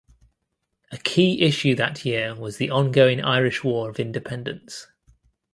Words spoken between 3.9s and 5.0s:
Independence.